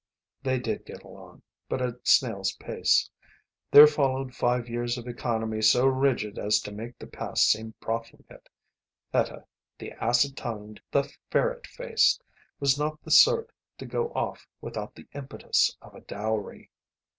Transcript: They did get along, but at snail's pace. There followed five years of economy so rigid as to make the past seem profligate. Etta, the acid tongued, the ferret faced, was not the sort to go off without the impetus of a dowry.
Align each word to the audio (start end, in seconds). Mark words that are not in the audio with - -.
They 0.41 0.57
did 0.57 0.83
get 0.87 1.03
along, 1.03 1.43
but 1.69 1.79
at 1.79 2.07
snail's 2.07 2.53
pace. 2.53 3.07
There 3.69 3.85
followed 3.85 4.33
five 4.33 4.67
years 4.67 4.97
of 4.97 5.07
economy 5.07 5.61
so 5.61 5.85
rigid 5.85 6.39
as 6.39 6.59
to 6.61 6.71
make 6.71 6.97
the 6.97 7.05
past 7.05 7.45
seem 7.51 7.73
profligate. 7.79 8.49
Etta, 9.13 9.45
the 9.77 9.91
acid 10.03 10.35
tongued, 10.35 10.81
the 10.89 11.03
ferret 11.29 11.67
faced, 11.67 12.23
was 12.59 12.79
not 12.79 12.99
the 13.03 13.11
sort 13.11 13.51
to 13.77 13.85
go 13.85 14.07
off 14.15 14.47
without 14.59 14.95
the 14.95 15.05
impetus 15.13 15.77
of 15.83 15.93
a 15.93 16.01
dowry. 16.01 16.71